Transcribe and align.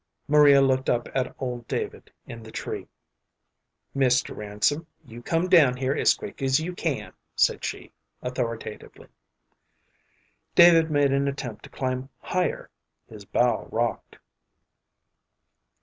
Maria 0.27 0.61
looked 0.61 0.89
up 0.89 1.07
at 1.13 1.35
old 1.37 1.67
David 1.67 2.11
in 2.25 2.41
the 2.41 2.49
tree. 2.49 2.87
"Mr. 3.95 4.35
Ransom, 4.35 4.87
you 5.05 5.21
come 5.21 5.47
down 5.47 5.77
here 5.77 5.93
as 5.93 6.15
quick 6.15 6.41
as 6.41 6.59
you 6.59 6.73
can," 6.73 7.13
said 7.35 7.63
she, 7.63 7.91
authoritatively. 8.23 9.09
David 10.55 10.89
made 10.89 11.11
an 11.11 11.27
attempt 11.27 11.61
to 11.65 11.69
climb 11.69 12.09
higher. 12.17 12.71
His 13.07 13.25
bough 13.25 13.67
rocked. 13.71 14.17